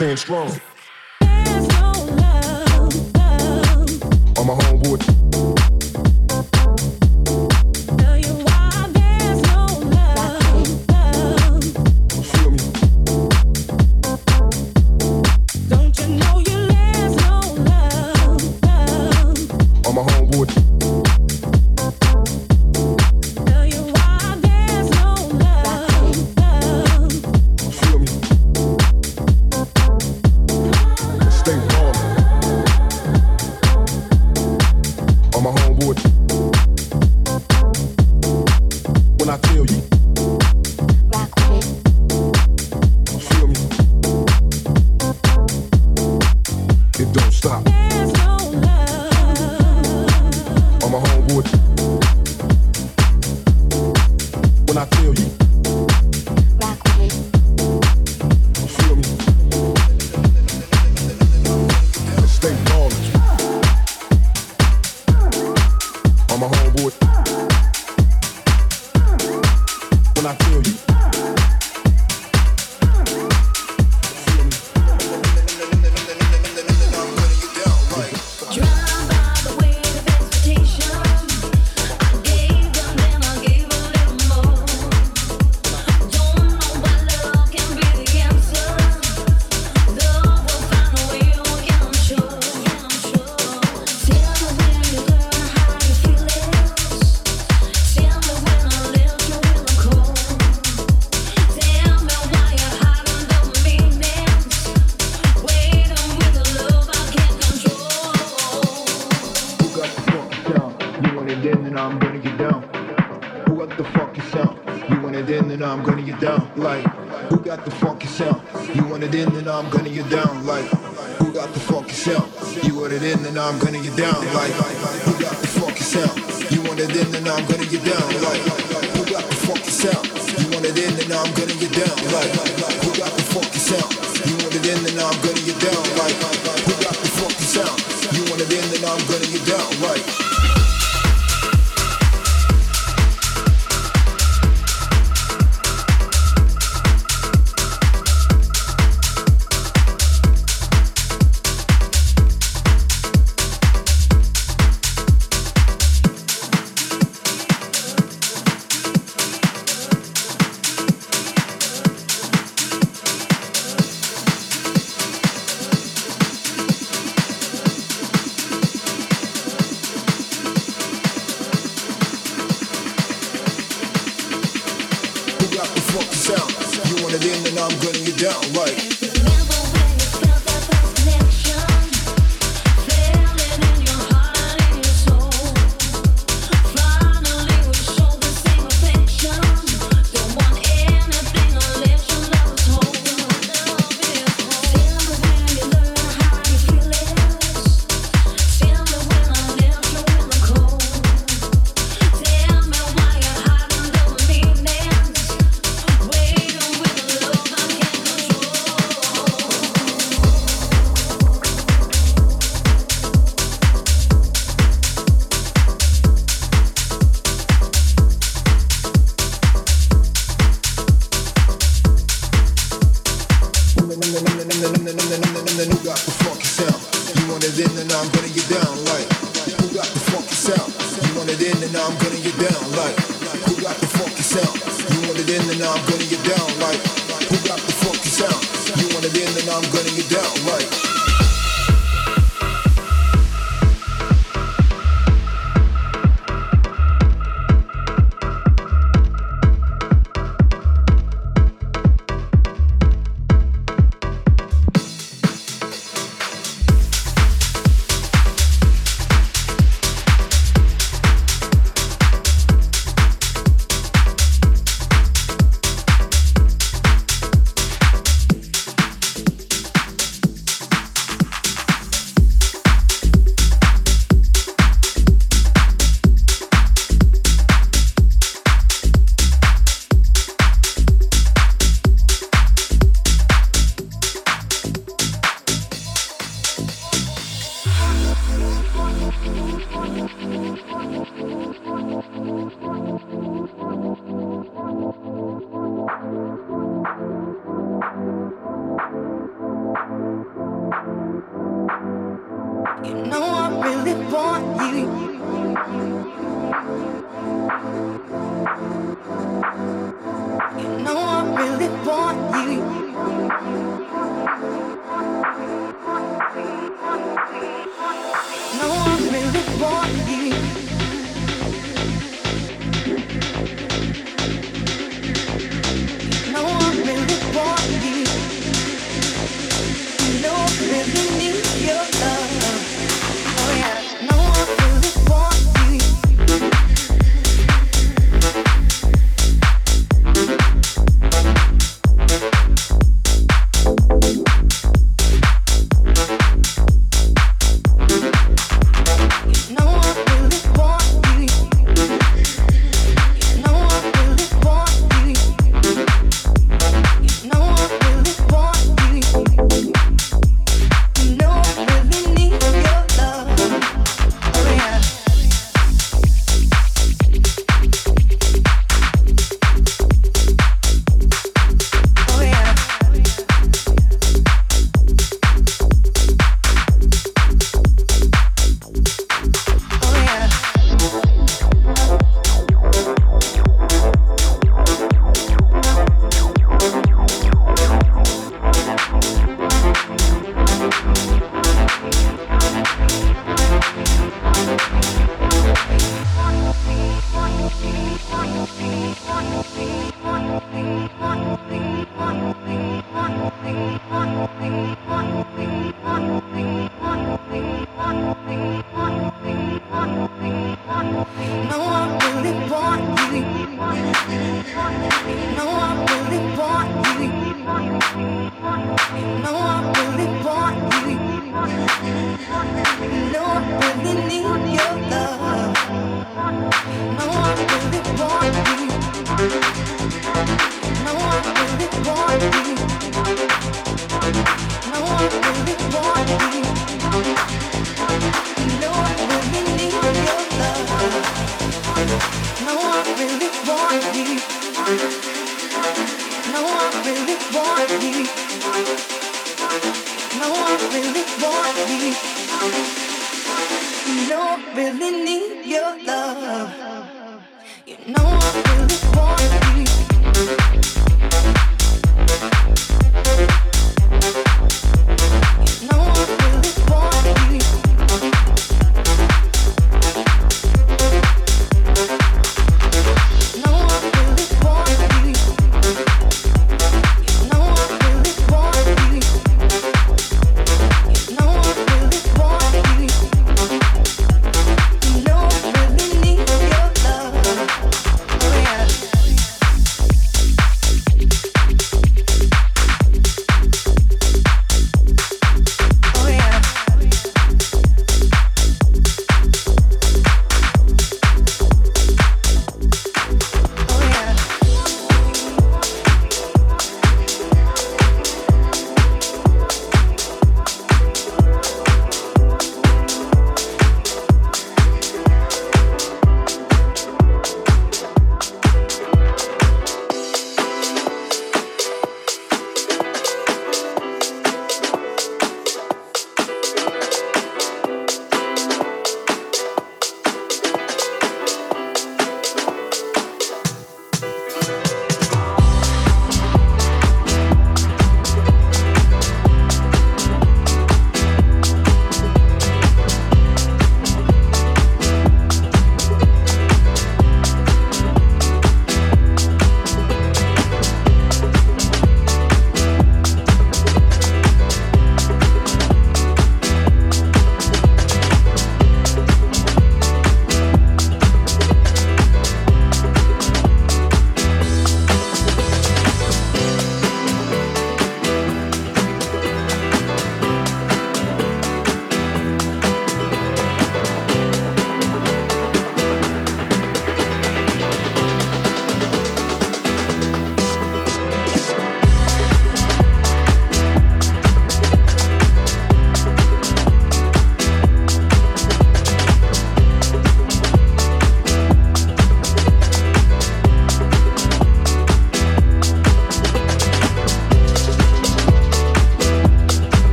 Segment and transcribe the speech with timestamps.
[0.00, 0.69] Stand strong.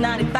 [0.00, 0.34] 95.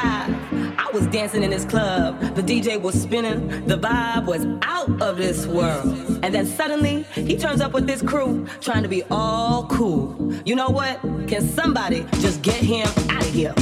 [0.79, 2.19] I was dancing in this club.
[2.35, 3.67] The DJ was spinning.
[3.67, 5.87] The vibe was out of this world.
[6.23, 10.35] And then suddenly, he turns up with his crew, trying to be all cool.
[10.45, 11.01] You know what?
[11.29, 13.55] Can somebody just get him out of here?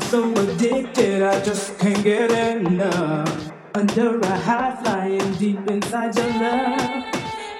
[0.00, 3.52] Addicted, I just can't get enough.
[3.74, 7.04] Under a high flying deep inside your love.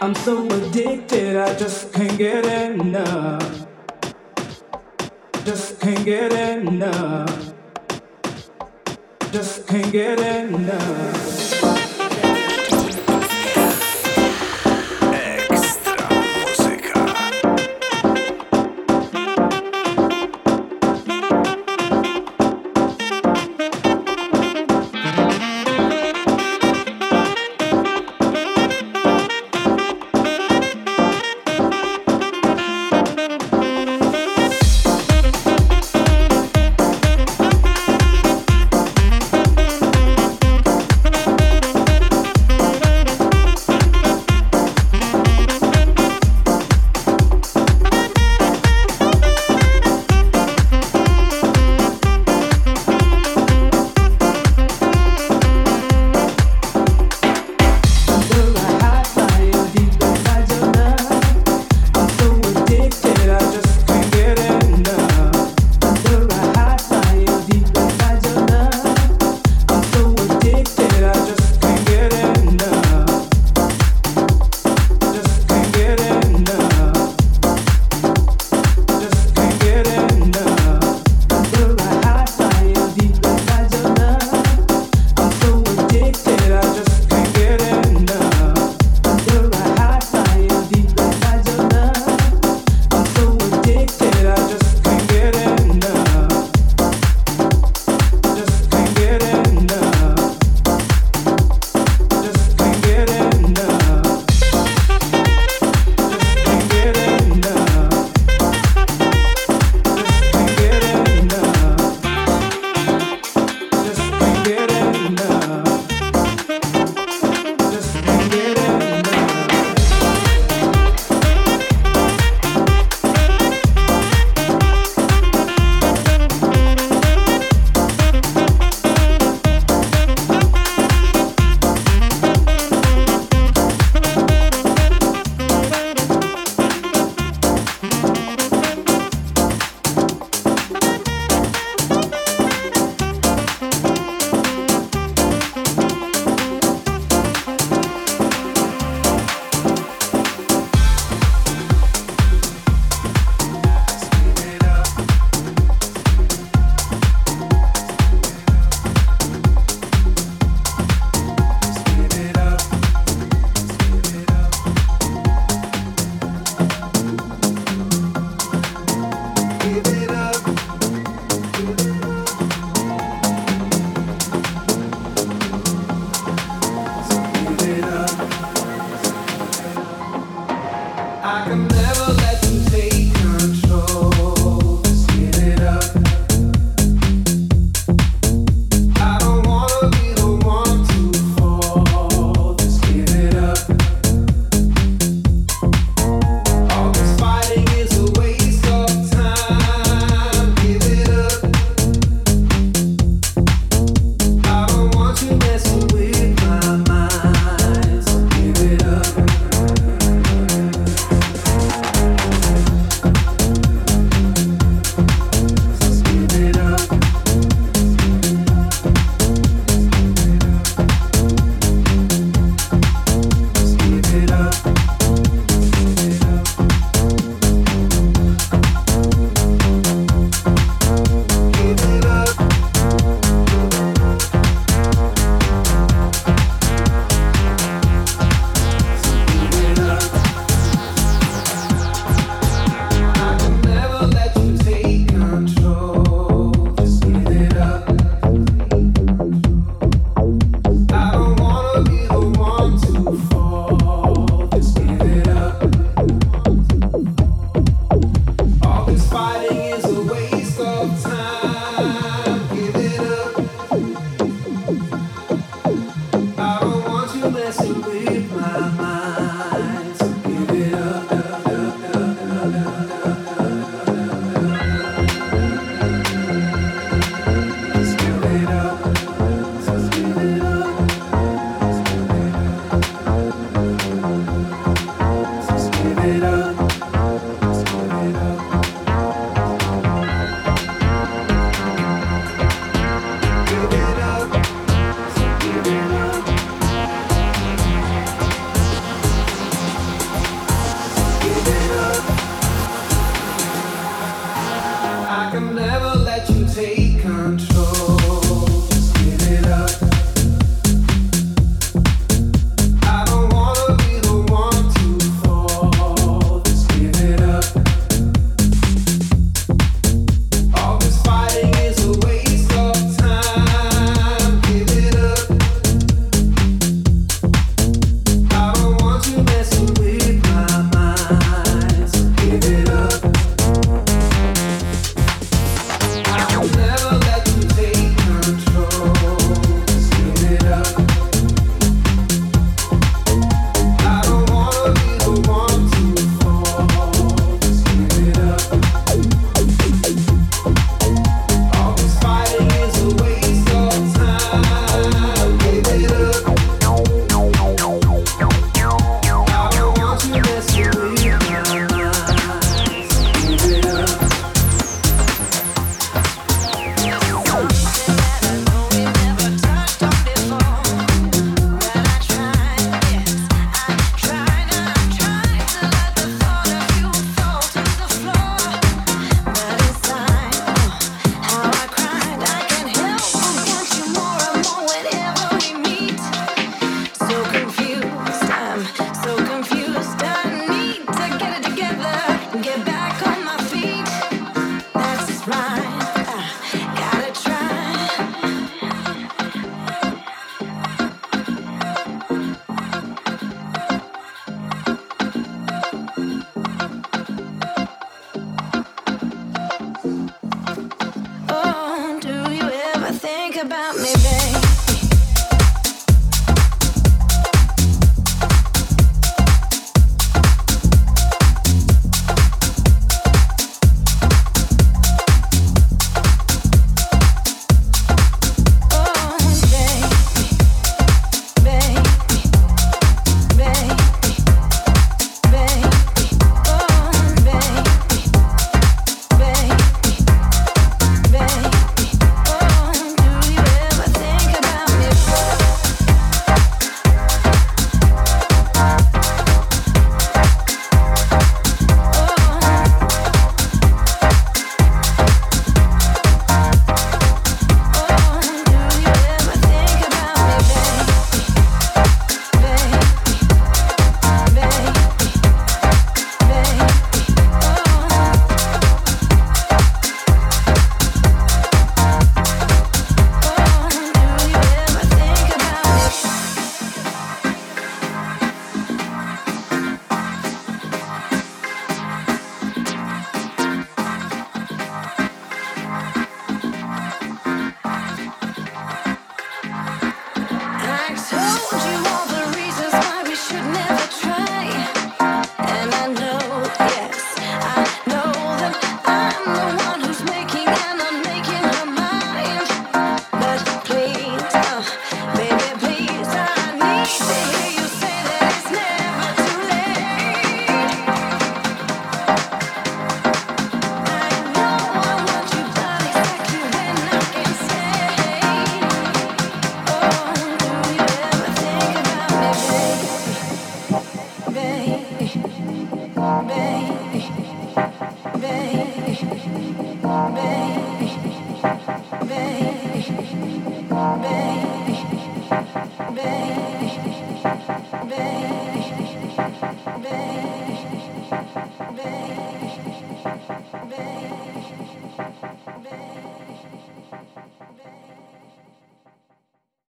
[0.00, 3.66] I'm so addicted, I just can't get enough.
[5.44, 7.54] Just can't get enough.
[9.32, 11.75] Just can't get enough.